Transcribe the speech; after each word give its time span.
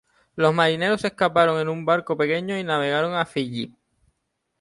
Los 0.35 0.51
marineros 0.55 1.01
se 1.01 1.07
escaparon 1.09 1.61
en 1.61 1.69
un 1.69 1.85
barco 1.85 2.17
pequeño 2.17 2.57
y 2.57 2.63
navegaron 2.63 3.13
a 3.13 3.23
Fiyi. 3.27 3.71